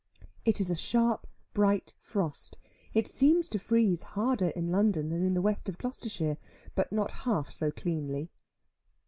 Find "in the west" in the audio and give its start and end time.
5.23-5.69